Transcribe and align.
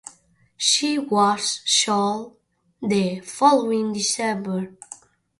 She 0.57 0.97
was 0.97 1.61
sold 1.63 2.35
the 2.81 3.19
following 3.19 3.93
December. 3.93 4.75